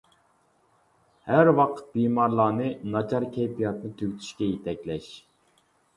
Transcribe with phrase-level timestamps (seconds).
[1.31, 5.13] ھەر ۋاقىت بىمارلارنى ناچار كەيپىياتنى تۈگىتىشكە يېتەكلەش.